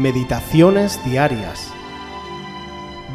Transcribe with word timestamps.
Meditaciones 0.00 0.98
Diarias, 1.04 1.70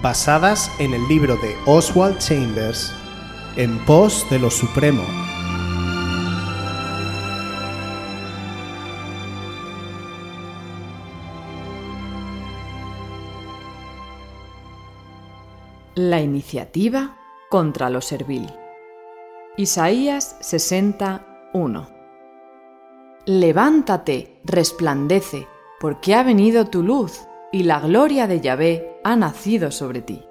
basadas 0.03 0.71
en 0.77 0.93
el 0.93 1.07
libro 1.07 1.35
de 1.37 1.57
Oswald 1.65 2.19
Chambers, 2.19 2.93
En 3.55 3.83
pos 3.85 4.23
de 4.29 4.37
lo 4.37 4.51
Supremo. 4.51 5.01
La 15.95 16.21
iniciativa 16.21 17.17
contra 17.49 17.89
lo 17.89 18.01
servil. 18.01 18.47
Isaías 19.57 20.37
61. 20.39 21.89
Levántate, 23.25 24.39
resplandece, 24.43 25.47
porque 25.85 26.15
ha 26.15 26.23
venido 26.23 26.65
tu 26.65 26.81
luz 26.81 27.27
y 27.51 27.61
la 27.61 27.79
gloria 27.79 28.25
de 28.25 28.41
Yahvé 28.41 28.97
ha 29.03 29.15
nacido 29.15 29.69
sobre 29.69 30.01
ti. 30.01 30.23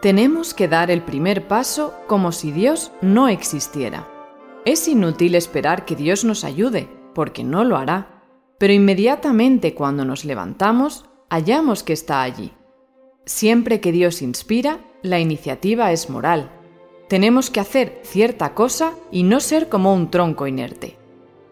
Tenemos 0.00 0.54
que 0.54 0.68
dar 0.68 0.92
el 0.92 1.02
primer 1.02 1.48
paso 1.48 1.92
como 2.06 2.30
si 2.30 2.52
Dios 2.52 2.92
no 3.00 3.26
existiera. 3.26 4.06
Es 4.64 4.86
inútil 4.86 5.34
esperar 5.34 5.84
que 5.84 5.96
Dios 5.96 6.24
nos 6.24 6.44
ayude, 6.44 6.88
porque 7.16 7.42
no 7.42 7.64
lo 7.64 7.78
hará, 7.78 8.22
pero 8.58 8.74
inmediatamente 8.74 9.74
cuando 9.74 10.04
nos 10.04 10.24
levantamos, 10.24 11.06
hallamos 11.28 11.82
que 11.82 11.94
está 11.94 12.22
allí. 12.22 12.52
Siempre 13.24 13.80
que 13.80 13.90
Dios 13.90 14.22
inspira, 14.22 14.78
la 15.02 15.18
iniciativa 15.18 15.90
es 15.90 16.08
moral. 16.08 16.52
Tenemos 17.08 17.50
que 17.50 17.58
hacer 17.58 18.02
cierta 18.04 18.54
cosa 18.54 18.92
y 19.10 19.24
no 19.24 19.40
ser 19.40 19.68
como 19.68 19.92
un 19.92 20.12
tronco 20.12 20.46
inerte. 20.46 21.01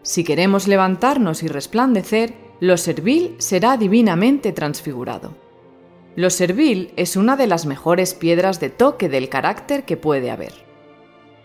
Si 0.03 0.23
queremos 0.23 0.67
levantarnos 0.67 1.43
y 1.43 1.47
resplandecer, 1.47 2.33
lo 2.59 2.77
servil 2.77 3.35
será 3.37 3.77
divinamente 3.77 4.51
transfigurado. 4.51 5.35
Lo 6.15 6.29
servil 6.29 6.91
es 6.97 7.15
una 7.15 7.37
de 7.37 7.47
las 7.47 7.65
mejores 7.65 8.13
piedras 8.13 8.59
de 8.59 8.69
toque 8.69 9.09
del 9.09 9.29
carácter 9.29 9.85
que 9.85 9.97
puede 9.97 10.31
haber. 10.31 10.53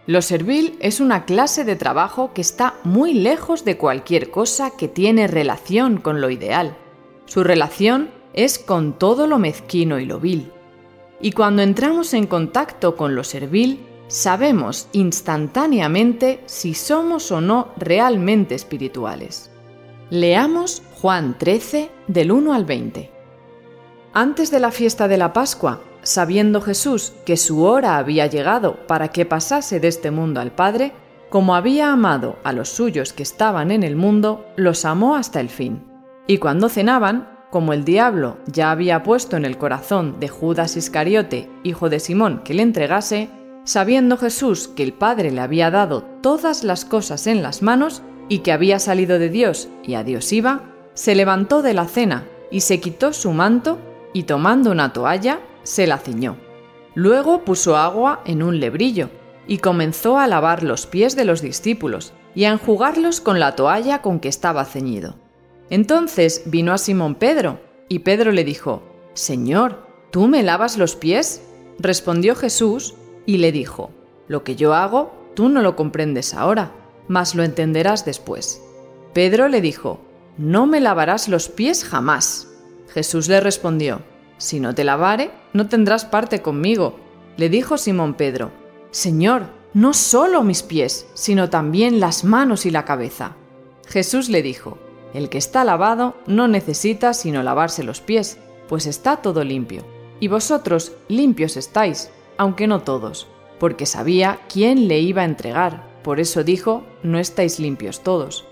Lo 0.06 0.22
servil 0.22 0.76
es 0.80 1.00
una 1.00 1.24
clase 1.24 1.64
de 1.64 1.76
trabajo 1.76 2.32
que 2.32 2.40
está 2.40 2.74
muy 2.84 3.12
lejos 3.12 3.64
de 3.64 3.76
cualquier 3.76 4.30
cosa 4.30 4.70
que 4.70 4.88
tiene 4.88 5.26
relación 5.26 5.98
con 5.98 6.20
lo 6.20 6.30
ideal. 6.30 6.76
Su 7.26 7.44
relación 7.44 8.10
es 8.32 8.58
con 8.58 8.98
todo 8.98 9.26
lo 9.26 9.38
mezquino 9.38 9.98
y 9.98 10.04
lo 10.04 10.20
vil. 10.20 10.52
Y 11.20 11.32
cuando 11.32 11.62
entramos 11.62 12.14
en 12.14 12.26
contacto 12.26 12.96
con 12.96 13.14
lo 13.14 13.24
servil, 13.24 13.80
sabemos 14.08 14.88
instantáneamente 14.92 16.42
si 16.46 16.74
somos 16.74 17.30
o 17.32 17.40
no 17.40 17.68
realmente 17.76 18.54
espirituales. 18.54 19.50
Leamos 20.10 20.82
Juan 21.00 21.36
13 21.38 21.90
del 22.06 22.32
1 22.32 22.52
al 22.52 22.64
20. 22.64 23.10
Antes 24.12 24.50
de 24.50 24.60
la 24.60 24.70
fiesta 24.70 25.08
de 25.08 25.18
la 25.18 25.32
Pascua, 25.32 25.80
sabiendo 26.02 26.60
Jesús 26.60 27.12
que 27.24 27.36
su 27.36 27.64
hora 27.64 27.98
había 27.98 28.26
llegado 28.26 28.86
para 28.86 29.08
que 29.08 29.26
pasase 29.26 29.80
de 29.80 29.88
este 29.88 30.10
mundo 30.10 30.40
al 30.40 30.52
Padre, 30.52 30.92
como 31.28 31.56
había 31.56 31.92
amado 31.92 32.36
a 32.44 32.52
los 32.52 32.68
suyos 32.68 33.12
que 33.12 33.24
estaban 33.24 33.72
en 33.72 33.82
el 33.82 33.96
mundo, 33.96 34.46
los 34.56 34.84
amó 34.84 35.16
hasta 35.16 35.40
el 35.40 35.48
fin. 35.48 35.82
Y 36.28 36.38
cuando 36.38 36.68
cenaban, 36.68 37.28
como 37.50 37.72
el 37.72 37.84
diablo 37.84 38.38
ya 38.46 38.70
había 38.70 39.02
puesto 39.02 39.36
en 39.36 39.44
el 39.44 39.58
corazón 39.58 40.20
de 40.20 40.28
Judas 40.28 40.76
Iscariote, 40.76 41.50
hijo 41.64 41.88
de 41.88 42.00
Simón, 42.00 42.42
que 42.44 42.54
le 42.54 42.62
entregase, 42.62 43.28
sabiendo 43.66 44.16
Jesús 44.16 44.68
que 44.68 44.84
el 44.84 44.92
Padre 44.92 45.32
le 45.32 45.40
había 45.40 45.70
dado 45.70 46.02
todas 46.22 46.64
las 46.64 46.84
cosas 46.84 47.26
en 47.26 47.42
las 47.42 47.62
manos 47.62 48.00
y 48.28 48.38
que 48.38 48.52
había 48.52 48.78
salido 48.78 49.18
de 49.18 49.28
Dios 49.28 49.68
y 49.82 49.94
a 49.94 50.04
Dios 50.04 50.32
iba, 50.32 50.72
se 50.94 51.14
levantó 51.14 51.62
de 51.62 51.74
la 51.74 51.86
cena 51.86 52.24
y 52.50 52.60
se 52.60 52.80
quitó 52.80 53.12
su 53.12 53.32
manto 53.32 53.78
y 54.12 54.22
tomando 54.22 54.70
una 54.70 54.92
toalla 54.92 55.40
se 55.64 55.86
la 55.86 55.98
ciñó. 55.98 56.36
Luego 56.94 57.44
puso 57.44 57.76
agua 57.76 58.22
en 58.24 58.42
un 58.42 58.60
lebrillo 58.60 59.10
y 59.48 59.58
comenzó 59.58 60.16
a 60.16 60.28
lavar 60.28 60.62
los 60.62 60.86
pies 60.86 61.16
de 61.16 61.24
los 61.24 61.42
discípulos 61.42 62.12
y 62.36 62.44
a 62.44 62.52
enjugarlos 62.52 63.20
con 63.20 63.40
la 63.40 63.56
toalla 63.56 64.00
con 64.00 64.20
que 64.20 64.28
estaba 64.28 64.64
ceñido. 64.64 65.16
Entonces 65.70 66.42
vino 66.46 66.72
a 66.72 66.78
Simón 66.78 67.16
Pedro, 67.16 67.60
y 67.88 68.00
Pedro 68.00 68.30
le 68.30 68.44
dijo, 68.44 68.82
Señor, 69.14 69.86
¿tú 70.10 70.28
me 70.28 70.42
lavas 70.42 70.78
los 70.78 70.94
pies? 70.96 71.42
Respondió 71.78 72.34
Jesús 72.36 72.94
y 73.26 73.38
le 73.38 73.52
dijo, 73.52 73.90
Lo 74.28 74.44
que 74.44 74.56
yo 74.56 74.74
hago, 74.74 75.12
tú 75.34 75.48
no 75.48 75.60
lo 75.60 75.76
comprendes 75.76 76.32
ahora, 76.32 76.72
mas 77.08 77.34
lo 77.34 77.42
entenderás 77.42 78.04
después. 78.04 78.62
Pedro 79.12 79.48
le 79.48 79.60
dijo, 79.60 80.00
No 80.38 80.66
me 80.66 80.80
lavarás 80.80 81.28
los 81.28 81.48
pies 81.48 81.84
jamás. 81.84 82.48
Jesús 82.88 83.28
le 83.28 83.40
respondió, 83.40 84.00
Si 84.38 84.60
no 84.60 84.74
te 84.74 84.84
lavare, 84.84 85.30
no 85.52 85.68
tendrás 85.68 86.04
parte 86.04 86.40
conmigo. 86.40 86.98
Le 87.36 87.48
dijo 87.50 87.76
Simón 87.76 88.14
Pedro, 88.14 88.50
Señor, 88.90 89.48
no 89.74 89.92
solo 89.92 90.42
mis 90.42 90.62
pies, 90.62 91.06
sino 91.12 91.50
también 91.50 92.00
las 92.00 92.24
manos 92.24 92.64
y 92.64 92.70
la 92.70 92.86
cabeza. 92.86 93.36
Jesús 93.86 94.30
le 94.30 94.40
dijo, 94.42 94.78
el 95.12 95.28
que 95.28 95.38
está 95.38 95.64
lavado 95.64 96.16
no 96.26 96.48
necesita 96.48 97.14
sino 97.14 97.42
lavarse 97.42 97.84
los 97.84 98.00
pies, 98.00 98.38
pues 98.68 98.86
está 98.86 99.16
todo 99.18 99.44
limpio. 99.44 99.82
Y 100.18 100.28
vosotros 100.28 100.92
limpios 101.08 101.56
estáis, 101.56 102.10
aunque 102.38 102.66
no 102.66 102.82
todos, 102.82 103.26
porque 103.58 103.86
sabía 103.86 104.40
quién 104.52 104.88
le 104.88 105.00
iba 105.00 105.22
a 105.22 105.26
entregar, 105.26 105.86
por 106.02 106.20
eso 106.20 106.44
dijo, 106.44 106.84
no 107.02 107.18
estáis 107.18 107.58
limpios 107.58 108.02
todos. 108.02 108.44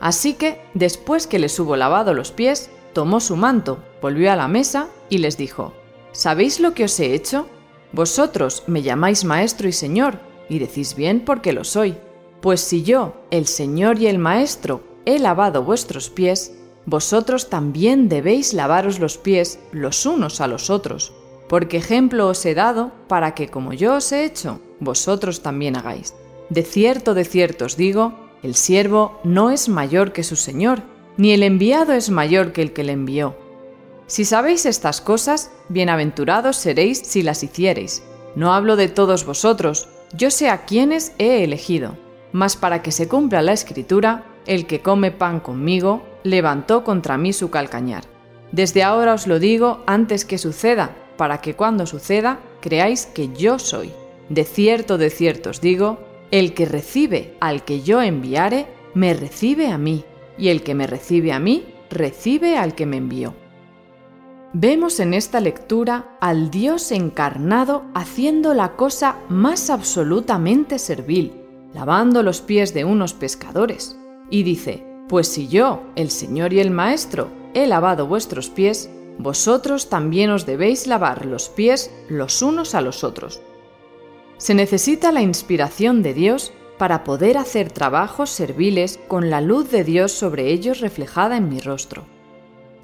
Así 0.00 0.34
que, 0.34 0.62
después 0.74 1.26
que 1.26 1.38
les 1.38 1.58
hubo 1.58 1.76
lavado 1.76 2.14
los 2.14 2.32
pies, 2.32 2.70
tomó 2.92 3.20
su 3.20 3.36
manto, 3.36 3.78
volvió 4.00 4.32
a 4.32 4.36
la 4.36 4.48
mesa 4.48 4.88
y 5.08 5.18
les 5.18 5.36
dijo, 5.36 5.74
¿Sabéis 6.12 6.60
lo 6.60 6.74
que 6.74 6.84
os 6.84 6.98
he 6.98 7.14
hecho? 7.14 7.46
Vosotros 7.92 8.64
me 8.66 8.82
llamáis 8.82 9.24
maestro 9.24 9.68
y 9.68 9.72
señor, 9.72 10.18
y 10.48 10.58
decís 10.58 10.94
bien 10.94 11.20
porque 11.20 11.52
lo 11.52 11.64
soy. 11.64 11.96
Pues 12.40 12.60
si 12.60 12.82
yo, 12.82 13.14
el 13.30 13.46
señor 13.46 14.00
y 14.00 14.06
el 14.06 14.18
maestro, 14.18 14.82
he 15.04 15.18
lavado 15.18 15.62
vuestros 15.62 16.10
pies, 16.10 16.56
vosotros 16.86 17.50
también 17.50 18.08
debéis 18.08 18.54
lavaros 18.54 18.98
los 18.98 19.18
pies 19.18 19.60
los 19.70 20.06
unos 20.06 20.40
a 20.40 20.46
los 20.46 20.70
otros, 20.70 21.12
porque 21.50 21.78
ejemplo 21.78 22.28
os 22.28 22.46
he 22.46 22.54
dado 22.54 22.92
para 23.08 23.34
que 23.34 23.48
como 23.48 23.72
yo 23.72 23.96
os 23.96 24.12
he 24.12 24.24
hecho, 24.24 24.60
vosotros 24.78 25.42
también 25.42 25.76
hagáis. 25.76 26.14
De 26.48 26.62
cierto, 26.62 27.12
de 27.12 27.24
cierto 27.24 27.64
os 27.64 27.76
digo, 27.76 28.14
el 28.44 28.54
siervo 28.54 29.18
no 29.24 29.50
es 29.50 29.68
mayor 29.68 30.12
que 30.12 30.22
su 30.22 30.36
Señor, 30.36 30.80
ni 31.16 31.32
el 31.32 31.42
enviado 31.42 31.92
es 31.92 32.08
mayor 32.08 32.52
que 32.52 32.62
el 32.62 32.72
que 32.72 32.84
le 32.84 32.92
envió. 32.92 33.36
Si 34.06 34.24
sabéis 34.24 34.64
estas 34.64 35.00
cosas, 35.00 35.50
bienaventurados 35.68 36.56
seréis 36.56 37.00
si 37.00 37.24
las 37.24 37.42
hiciereis. 37.42 38.04
No 38.36 38.54
hablo 38.54 38.76
de 38.76 38.86
todos 38.86 39.26
vosotros, 39.26 39.88
yo 40.14 40.30
sé 40.30 40.50
a 40.50 40.64
quienes 40.66 41.14
he 41.18 41.42
elegido, 41.42 41.98
mas 42.30 42.54
para 42.54 42.80
que 42.80 42.92
se 42.92 43.08
cumpla 43.08 43.42
la 43.42 43.54
escritura, 43.54 44.24
el 44.46 44.68
que 44.68 44.82
come 44.82 45.10
pan 45.10 45.40
conmigo, 45.40 46.04
levantó 46.22 46.84
contra 46.84 47.18
mí 47.18 47.32
su 47.32 47.50
calcañar. 47.50 48.04
Desde 48.52 48.84
ahora 48.84 49.14
os 49.14 49.26
lo 49.26 49.40
digo 49.40 49.82
antes 49.86 50.24
que 50.24 50.38
suceda, 50.38 50.96
para 51.20 51.42
que 51.42 51.54
cuando 51.54 51.84
suceda 51.84 52.40
creáis 52.62 53.04
que 53.04 53.28
yo 53.34 53.58
soy. 53.58 53.92
De 54.30 54.44
cierto, 54.44 54.96
de 54.96 55.10
cierto 55.10 55.50
os 55.50 55.60
digo, 55.60 55.98
el 56.30 56.54
que 56.54 56.64
recibe 56.64 57.36
al 57.40 57.62
que 57.62 57.82
yo 57.82 58.00
enviare, 58.00 58.68
me 58.94 59.12
recibe 59.12 59.68
a 59.68 59.76
mí, 59.76 60.06
y 60.38 60.48
el 60.48 60.62
que 60.62 60.74
me 60.74 60.86
recibe 60.86 61.32
a 61.32 61.38
mí, 61.38 61.66
recibe 61.90 62.56
al 62.56 62.74
que 62.74 62.86
me 62.86 62.96
envió. 62.96 63.34
Vemos 64.54 64.98
en 64.98 65.12
esta 65.12 65.40
lectura 65.40 66.16
al 66.22 66.50
Dios 66.50 66.90
encarnado 66.90 67.82
haciendo 67.92 68.54
la 68.54 68.76
cosa 68.76 69.18
más 69.28 69.68
absolutamente 69.68 70.78
servil, 70.78 71.34
lavando 71.74 72.22
los 72.22 72.40
pies 72.40 72.72
de 72.72 72.86
unos 72.86 73.12
pescadores. 73.12 73.94
Y 74.30 74.42
dice, 74.42 74.86
Pues 75.06 75.28
si 75.28 75.48
yo, 75.48 75.82
el 75.96 76.10
Señor 76.10 76.54
y 76.54 76.60
el 76.60 76.70
Maestro, 76.70 77.28
he 77.52 77.66
lavado 77.66 78.06
vuestros 78.06 78.48
pies, 78.48 78.88
vosotros 79.22 79.88
también 79.88 80.30
os 80.30 80.46
debéis 80.46 80.86
lavar 80.86 81.26
los 81.26 81.48
pies 81.48 81.90
los 82.08 82.42
unos 82.42 82.74
a 82.74 82.80
los 82.80 83.04
otros. 83.04 83.40
Se 84.38 84.54
necesita 84.54 85.12
la 85.12 85.22
inspiración 85.22 86.02
de 86.02 86.14
Dios 86.14 86.52
para 86.78 87.04
poder 87.04 87.36
hacer 87.36 87.70
trabajos 87.70 88.30
serviles 88.30 88.98
con 89.06 89.28
la 89.28 89.40
luz 89.40 89.70
de 89.70 89.84
Dios 89.84 90.12
sobre 90.12 90.50
ellos 90.50 90.80
reflejada 90.80 91.36
en 91.36 91.48
mi 91.48 91.60
rostro. 91.60 92.04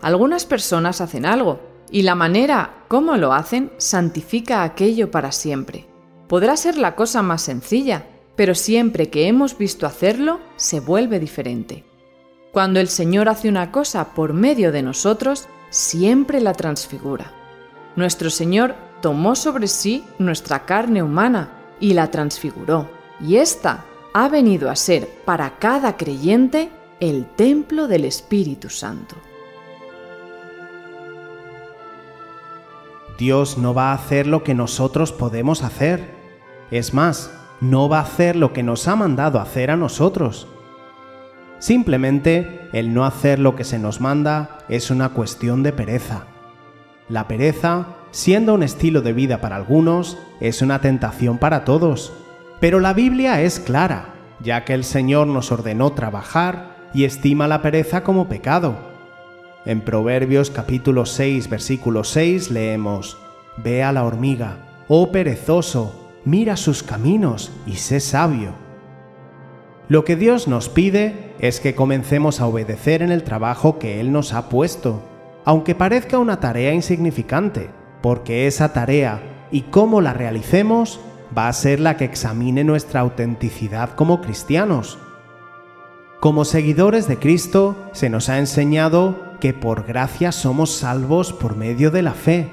Algunas 0.02 0.44
personas 0.44 1.00
hacen 1.00 1.24
algo, 1.24 1.60
y 1.90 2.02
la 2.02 2.14
manera 2.14 2.84
como 2.88 3.16
lo 3.16 3.32
hacen 3.32 3.70
santifica 3.78 4.62
aquello 4.62 5.10
para 5.10 5.32
siempre. 5.32 5.86
Podrá 6.28 6.56
ser 6.56 6.76
la 6.76 6.94
cosa 6.94 7.22
más 7.22 7.42
sencilla, 7.42 8.06
pero 8.34 8.54
siempre 8.54 9.08
que 9.08 9.28
hemos 9.28 9.56
visto 9.56 9.86
hacerlo, 9.86 10.40
se 10.56 10.80
vuelve 10.80 11.18
diferente. 11.18 11.84
Cuando 12.52 12.80
el 12.80 12.88
Señor 12.88 13.28
hace 13.28 13.48
una 13.48 13.70
cosa 13.72 14.14
por 14.14 14.32
medio 14.32 14.72
de 14.72 14.82
nosotros, 14.82 15.48
siempre 15.70 16.40
la 16.40 16.52
transfigura. 16.52 17.32
Nuestro 17.96 18.30
Señor 18.30 18.74
tomó 19.00 19.34
sobre 19.34 19.68
sí 19.68 20.04
nuestra 20.18 20.64
carne 20.64 21.02
humana 21.02 21.50
y 21.80 21.94
la 21.94 22.10
transfiguró, 22.10 22.88
y 23.20 23.36
ésta 23.36 23.84
ha 24.12 24.28
venido 24.28 24.70
a 24.70 24.76
ser 24.76 25.08
para 25.24 25.58
cada 25.58 25.96
creyente 25.96 26.70
el 27.00 27.26
templo 27.26 27.86
del 27.88 28.04
Espíritu 28.04 28.70
Santo. 28.70 29.16
Dios 33.18 33.56
no 33.56 33.72
va 33.72 33.92
a 33.92 33.94
hacer 33.94 34.26
lo 34.26 34.42
que 34.42 34.54
nosotros 34.54 35.12
podemos 35.12 35.62
hacer. 35.62 36.14
Es 36.70 36.92
más, 36.92 37.30
no 37.60 37.88
va 37.88 38.00
a 38.00 38.02
hacer 38.02 38.36
lo 38.36 38.52
que 38.52 38.62
nos 38.62 38.88
ha 38.88 38.96
mandado 38.96 39.40
hacer 39.40 39.70
a 39.70 39.76
nosotros. 39.76 40.48
Simplemente 41.58 42.68
el 42.72 42.92
no 42.92 43.04
hacer 43.04 43.38
lo 43.38 43.56
que 43.56 43.64
se 43.64 43.78
nos 43.78 44.00
manda 44.00 44.58
es 44.68 44.90
una 44.90 45.10
cuestión 45.10 45.62
de 45.62 45.72
pereza. 45.72 46.26
La 47.08 47.28
pereza, 47.28 47.86
siendo 48.10 48.54
un 48.54 48.62
estilo 48.62 49.00
de 49.00 49.12
vida 49.12 49.40
para 49.40 49.56
algunos, 49.56 50.18
es 50.40 50.60
una 50.60 50.80
tentación 50.80 51.38
para 51.38 51.64
todos. 51.64 52.12
Pero 52.60 52.80
la 52.80 52.92
Biblia 52.92 53.40
es 53.42 53.60
clara, 53.60 54.14
ya 54.40 54.64
que 54.64 54.74
el 54.74 54.84
Señor 54.84 55.26
nos 55.26 55.52
ordenó 55.52 55.92
trabajar 55.92 56.88
y 56.92 57.04
estima 57.04 57.48
la 57.48 57.62
pereza 57.62 58.02
como 58.02 58.28
pecado. 58.28 58.76
En 59.64 59.80
Proverbios 59.80 60.50
capítulo 60.50 61.06
6 61.06 61.48
versículo 61.48 62.04
6 62.04 62.50
leemos, 62.50 63.18
Ve 63.56 63.82
a 63.82 63.92
la 63.92 64.04
hormiga, 64.04 64.84
oh 64.88 65.10
perezoso, 65.10 66.10
mira 66.24 66.56
sus 66.56 66.82
caminos 66.82 67.50
y 67.66 67.76
sé 67.76 68.00
sabio. 68.00 68.65
Lo 69.88 70.04
que 70.04 70.16
Dios 70.16 70.48
nos 70.48 70.68
pide 70.68 71.32
es 71.38 71.60
que 71.60 71.76
comencemos 71.76 72.40
a 72.40 72.46
obedecer 72.46 73.02
en 73.02 73.12
el 73.12 73.22
trabajo 73.22 73.78
que 73.78 74.00
Él 74.00 74.10
nos 74.10 74.32
ha 74.32 74.48
puesto, 74.48 75.02
aunque 75.44 75.76
parezca 75.76 76.18
una 76.18 76.40
tarea 76.40 76.72
insignificante, 76.72 77.70
porque 78.02 78.48
esa 78.48 78.72
tarea 78.72 79.22
y 79.52 79.62
cómo 79.62 80.00
la 80.00 80.12
realicemos 80.12 80.98
va 81.36 81.46
a 81.46 81.52
ser 81.52 81.78
la 81.78 81.96
que 81.96 82.04
examine 82.04 82.64
nuestra 82.64 83.00
autenticidad 83.00 83.90
como 83.90 84.20
cristianos. 84.20 84.98
Como 86.18 86.44
seguidores 86.44 87.06
de 87.06 87.18
Cristo 87.18 87.76
se 87.92 88.10
nos 88.10 88.28
ha 88.28 88.38
enseñado 88.38 89.36
que 89.38 89.54
por 89.54 89.86
gracia 89.86 90.32
somos 90.32 90.70
salvos 90.70 91.32
por 91.32 91.56
medio 91.56 91.92
de 91.92 92.02
la 92.02 92.14
fe. 92.14 92.50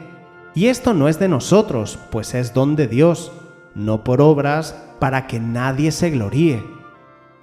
Y 0.53 0.67
esto 0.67 0.93
no 0.93 1.07
es 1.07 1.17
de 1.17 1.29
nosotros, 1.29 1.97
pues 2.11 2.35
es 2.35 2.53
don 2.53 2.75
de 2.75 2.87
Dios, 2.87 3.31
no 3.73 4.03
por 4.03 4.21
obras 4.21 4.75
para 4.99 5.25
que 5.25 5.39
nadie 5.39 5.91
se 5.91 6.11
gloríe. 6.11 6.63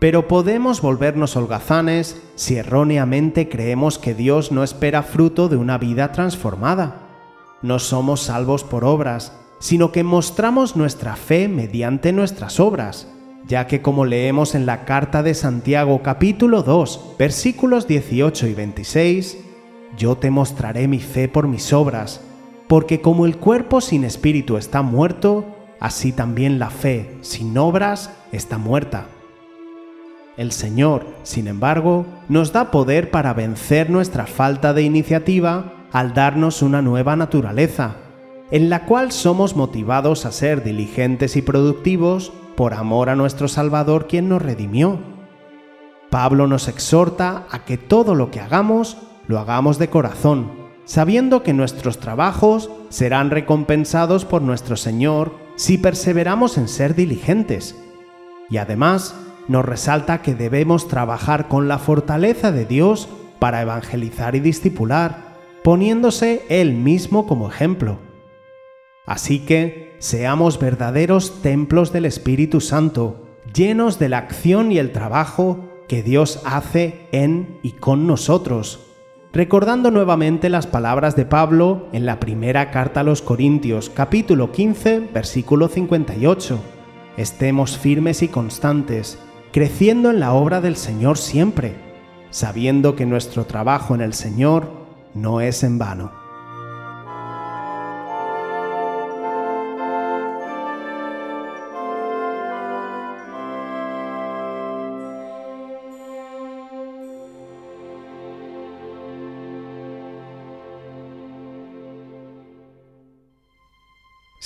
Pero 0.00 0.29
podemos 0.29 0.81
volvernos 0.81 1.37
holgazanes 1.37 2.20
si 2.35 2.56
erróneamente 2.56 3.50
creemos 3.50 3.99
que 3.99 4.14
Dios 4.14 4.50
no 4.50 4.64
espera 4.64 5.02
fruto 5.02 5.50
de 5.50 5.56
una 5.56 5.76
vida 5.76 6.11
transformada. 6.11 7.02
No 7.61 7.79
somos 7.79 8.23
salvos 8.23 8.64
por 8.64 8.82
obras, 8.87 9.35
sino 9.58 9.93
que 9.93 10.02
mostramos 10.02 10.75
nuestra 10.75 11.17
fe 11.17 11.49
mediante 11.49 12.12
nuestras 12.12 12.61
obras, 12.61 13.08
ya 13.47 13.67
que 13.67 13.82
como 13.82 14.06
leemos 14.06 14.55
en 14.55 14.64
la 14.64 14.87
carta 14.87 15.23
de 15.23 15.35
Santiago 15.35 16.00
capítulo 16.02 16.62
2, 16.62 17.17
versículos 17.19 17.87
18 17.87 18.47
y 18.47 18.55
26, 18.55 19.38
yo 19.99 20.17
te 20.17 20.31
mostraré 20.31 20.88
mi 20.88 21.00
fe 21.00 21.29
por 21.29 21.47
mis 21.47 21.75
obras, 21.75 22.23
porque 22.69 23.02
como 23.02 23.26
el 23.26 23.37
cuerpo 23.37 23.82
sin 23.82 24.05
espíritu 24.05 24.56
está 24.56 24.81
muerto, 24.81 25.44
así 25.79 26.12
también 26.12 26.58
la 26.58 26.70
fe 26.70 27.19
sin 27.20 27.58
obras 27.58 28.11
está 28.32 28.56
muerta. 28.56 29.08
El 30.37 30.53
Señor, 30.53 31.06
sin 31.23 31.49
embargo, 31.49 32.06
nos 32.29 32.53
da 32.53 32.71
poder 32.71 33.11
para 33.11 33.35
vencer 33.35 33.91
nuestra 33.91 34.27
falta 34.27 34.73
de 34.73 34.82
iniciativa 34.82 35.73
al 35.93 36.15
darnos 36.15 36.62
una 36.62 36.82
nueva 36.82 37.17
naturaleza, 37.17 37.97
en 38.50 38.71
la 38.71 38.87
cual 38.87 39.12
somos 39.12 39.56
motivados 39.56 40.27
a 40.27 40.32
ser 40.32 40.62
diligentes 40.62 41.37
y 41.37 41.43
productivos 41.43 42.32
por 42.56 42.75
amor 42.75 43.09
a 43.09 43.17
nuestro 43.17 43.49
Salvador 43.49 44.06
quien 44.06 44.29
nos 44.29 44.43
redimió. 44.43 44.99
Pablo 46.11 46.47
nos 46.47 46.69
exhorta 46.69 47.47
a 47.50 47.65
que 47.65 47.79
todo 47.79 48.15
lo 48.15 48.31
que 48.31 48.41
hagamos 48.41 48.97
lo 49.26 49.38
hagamos 49.38 49.79
de 49.79 49.88
corazón, 49.91 50.50
sabiendo 50.85 51.43
que 51.43 51.53
nuestros 51.53 51.99
trabajos 51.99 52.71
serán 52.88 53.31
recompensados 53.31 54.25
por 54.25 54.43
nuestro 54.43 54.76
Señor 54.76 55.33
si 55.55 55.79
perseveramos 55.79 56.59
en 56.59 56.67
ser 56.67 56.94
diligentes. 56.94 57.76
Y 58.49 58.56
además, 58.56 59.15
nos 59.50 59.64
resalta 59.64 60.23
que 60.23 60.37
debemos 60.37 60.87
trabajar 60.87 61.49
con 61.49 61.67
la 61.67 61.81
fortaleza 61.81 62.52
de 62.52 62.67
Dios 62.67 63.08
para 63.41 63.61
evangelizar 63.61 64.37
y 64.37 64.41
discipular, 64.41 65.35
poniéndose 65.64 66.44
Él 66.49 66.75
mismo 66.75 67.26
como 67.26 67.49
ejemplo. 67.49 67.99
Así 69.06 69.41
que 69.41 69.97
seamos 69.99 70.61
verdaderos 70.61 71.43
templos 71.43 71.93
del 71.93 72.05
Espíritu 72.05 72.61
Santo, 72.61 73.26
llenos 73.52 73.99
de 73.99 74.08
la 74.08 74.19
acción 74.19 74.70
y 74.70 74.79
el 74.79 74.93
trabajo 74.93 75.64
que 75.88 76.05
Dios 76.05 76.41
hace 76.44 77.08
en 77.11 77.58
y 77.64 77.73
con 77.73 78.06
nosotros, 78.06 78.87
recordando 79.32 79.91
nuevamente 79.91 80.49
las 80.49 80.69
palabras 80.69 81.17
de 81.17 81.25
Pablo 81.25 81.88
en 81.91 82.06
la 82.06 82.20
primera 82.20 82.70
carta 82.70 83.00
a 83.00 83.02
los 83.02 83.20
Corintios 83.20 83.91
capítulo 83.91 84.52
15 84.52 85.08
versículo 85.12 85.67
58. 85.67 86.61
Estemos 87.17 87.76
firmes 87.76 88.23
y 88.23 88.29
constantes, 88.29 89.19
creciendo 89.52 90.11
en 90.11 90.20
la 90.20 90.32
obra 90.32 90.61
del 90.61 90.76
Señor 90.76 91.19
siempre, 91.19 91.75
sabiendo 92.31 92.94
que 92.94 93.06
nuestro 93.06 93.47
trabajo 93.47 93.94
en 93.94 94.00
el 94.00 94.14
Señor 94.14 94.70
no 95.14 95.41
es 95.41 95.62
en 95.62 95.79
vano. 95.79 96.20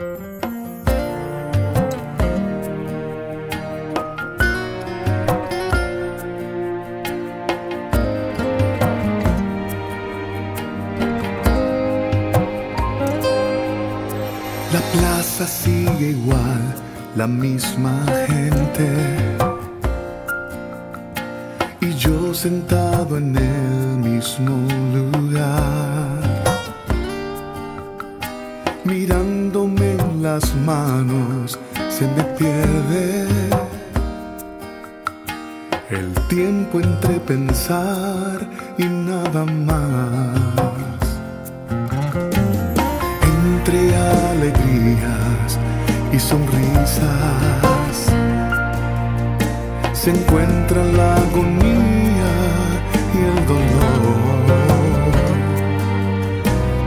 La 0.00 0.06
plaza 14.92 15.46
sigue 15.46 16.12
igual, 16.12 16.74
la 17.14 17.26
misma 17.26 17.92
gente. 18.26 18.88
Y 21.82 21.92
yo 21.96 22.32
sentado 22.32 23.18
en 23.18 23.36
el 23.36 23.98
mismo 23.98 24.56
lugar, 24.94 26.22
mirándome 28.84 29.79
las 30.22 30.54
manos, 30.54 31.58
se 31.88 32.06
me 32.06 32.22
pierde 32.36 33.26
el 35.88 36.12
tiempo 36.28 36.80
entre 36.80 37.18
pensar 37.20 38.46
y 38.76 38.84
nada 38.84 39.44
más. 39.44 40.36
Entre 43.32 43.96
alegrías 43.96 45.58
y 46.12 46.18
sonrisas 46.18 47.00
se 49.92 50.10
encuentra 50.10 50.84
la 50.84 51.16
agonía 51.16 52.32
y 53.14 53.18
el 53.30 53.46
dolor, 53.46 54.44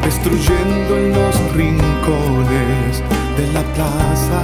destruyendo 0.04 0.98
en 0.98 1.14
los 1.14 1.54
rincones 1.56 2.73
de 3.38 3.46
la 3.54 3.64
plaza, 3.76 4.42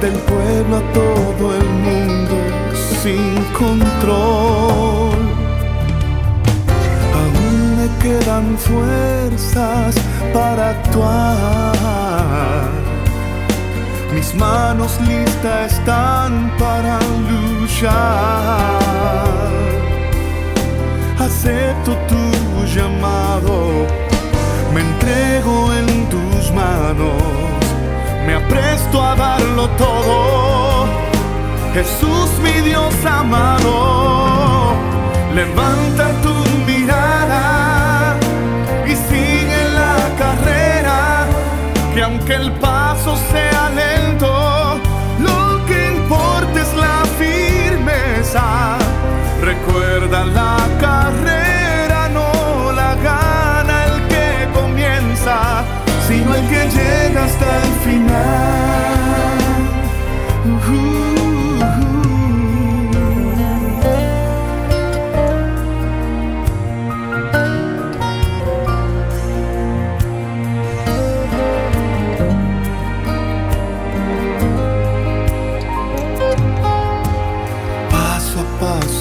del 0.00 0.16
pueblo 0.30 0.76
a 0.76 0.92
todo 0.92 1.56
el 1.56 1.68
mundo 1.86 2.36
sin 3.02 3.34
control. 3.52 5.18
Aún 7.18 7.76
me 7.78 7.88
quedan 8.02 8.56
fuerzas 8.58 9.94
para 10.32 10.70
actuar 10.70 11.78
mis 14.18 14.34
manos 14.34 14.98
listas 15.02 15.72
están 15.72 16.50
para 16.58 16.98
luchar. 17.28 17.90
Acepto 21.20 21.96
tu 22.08 22.66
llamado, 22.74 23.86
me 24.78 24.84
entrego 24.84 25.72
en 25.72 26.08
tus 26.08 26.52
manos, 26.52 27.22
me 28.26 28.34
apresto 28.34 29.02
a 29.02 29.16
darlo 29.16 29.68
todo. 29.70 30.86
Jesús, 31.74 32.30
mi 32.42 32.60
Dios 32.68 32.94
amado, 33.04 34.74
levanta 35.34 36.10
tu 36.22 36.34
mirada 36.66 38.16
y 38.86 38.94
sigue 39.10 39.60
la 39.74 39.96
carrera, 40.22 41.26
que 41.94 42.02
aunque 42.02 42.34
el 42.34 42.52
paso 42.52 43.16
sea 43.32 43.70
lento, 43.70 44.80
lo 45.18 45.64
que 45.66 45.96
importa 45.96 46.60
es 46.60 46.72
la 46.74 47.04
firmeza. 47.18 48.76
Recuerda 49.42 50.24
la 50.24 50.57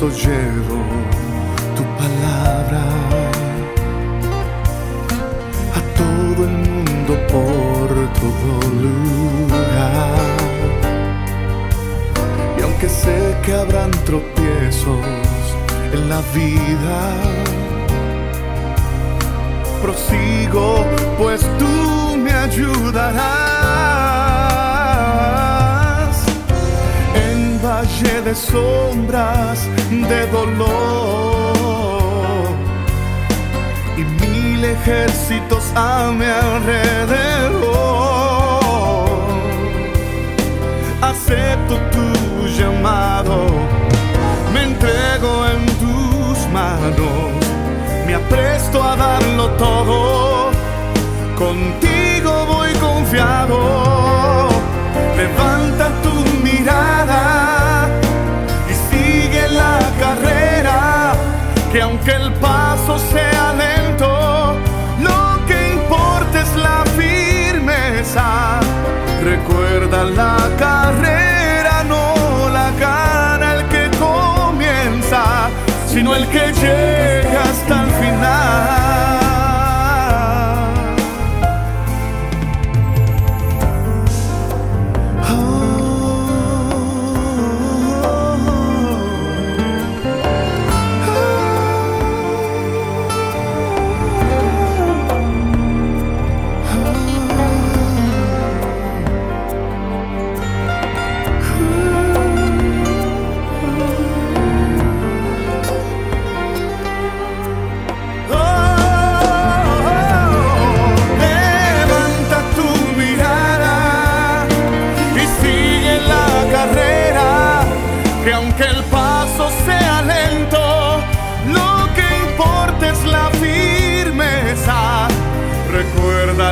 llevo 0.06 0.78
tu 1.76 1.84
palabra 1.98 2.84
a 5.74 5.82
todo 5.98 6.46
el 6.46 6.52
mundo 6.52 7.14
por 7.32 7.90
todo 8.22 8.50
lugar. 8.84 10.20
Y 12.60 12.62
aunque 12.62 12.88
sé 12.90 13.36
que 13.44 13.54
habrán 13.56 13.90
tropiezos 14.06 15.04
en 15.92 16.10
la 16.10 16.22
vida, 16.36 17.00
prosigo, 19.82 20.86
pues 21.18 21.42
tú 21.58 22.18
me 22.18 22.34
ayudarás 22.34 24.07
de 28.04 28.36
sombras 28.36 29.68
de 29.90 30.28
dolor 30.28 31.58
y 33.98 34.02
mil 34.24 34.64
ejércitos 34.64 35.64
a 35.76 36.12
mi 36.12 36.26
alrededor. 36.26 37.68
Acepto 41.02 41.78
tu 41.92 42.48
llamado, 42.50 43.48
me 44.54 44.64
entrego 44.66 45.48
en 45.48 45.66
tus 45.82 46.48
manos, 46.54 47.34
me 48.06 48.14
apresto 48.14 48.84
a 48.84 48.96
darlo 48.96 49.50
todo. 49.58 50.52
Contigo 51.36 52.46
voy 52.46 52.74
confiado, 52.74 53.87
sea 62.98 63.54
lento, 63.54 64.56
lo 65.00 65.46
que 65.46 65.74
importa 65.74 66.42
es 66.42 66.56
la 66.56 66.84
firmeza. 66.98 68.60
Recuerda 69.24 70.04
la 70.04 70.38
carrera, 70.58 71.84
no 71.84 72.50
la 72.50 72.72
gana 72.72 73.56
el 73.56 73.66
que 73.68 73.90
comienza, 73.98 75.50
sino 75.88 76.16
el 76.16 76.28
que 76.28 76.54
llega 76.54 77.44
hasta 77.44 77.84
el 77.84 77.92
final. 77.92 78.87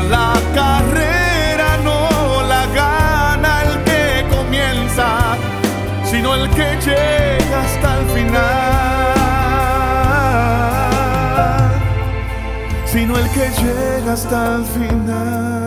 La 0.02 0.34
carrera, 0.54 1.78
no 1.84 2.44
la 2.48 2.66
gana 2.68 3.64
el 3.64 3.84
que 3.84 4.26
comienza, 4.36 5.38
sino 6.04 6.36
el 6.36 6.50
que 6.52 6.78
llega 6.86 7.62
hasta 7.62 8.00
el 8.00 8.06
final. 8.10 9.06
sino 12.96 13.18
el 13.18 13.30
que 13.32 13.50
llega 13.62 14.14
hasta 14.14 14.56
el 14.56 14.64
final. 14.64 15.65